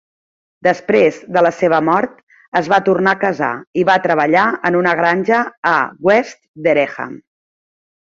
Després 0.67 1.19
de 1.35 1.43
la 1.47 1.51
seva 1.57 1.81
mort, 1.89 2.15
es 2.61 2.71
va 2.73 2.81
tornar 2.89 3.15
a 3.17 3.21
casar, 3.27 3.51
i 3.83 3.87
va 3.93 4.01
treballar 4.09 4.49
en 4.73 4.81
una 4.83 4.97
granja 5.05 5.47
a 5.77 5.79
West 6.11 6.45
Dereham. 6.71 7.19